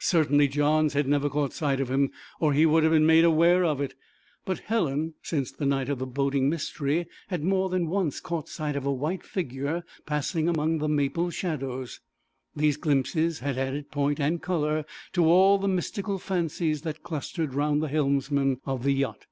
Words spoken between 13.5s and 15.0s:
added point and colour